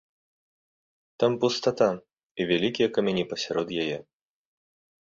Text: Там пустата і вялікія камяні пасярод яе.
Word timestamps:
Там 1.23 1.31
пустата 1.43 1.89
і 1.99 2.41
вялікія 2.53 2.87
камяні 2.97 3.29
пасярод 3.37 3.67
яе. 3.87 3.97